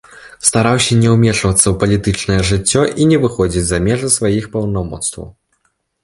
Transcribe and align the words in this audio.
Стараўся 0.47 0.95
не 1.01 1.09
ўмешвацца 1.15 1.65
ў 1.71 1.73
палітычную 1.83 2.37
жыццё 2.51 2.81
і 3.03 3.07
не 3.11 3.19
выходзіць 3.25 3.63
за 3.67 3.79
межы 3.89 4.09
сваіх 4.15 4.47
паўнамоцтваў. 4.55 5.27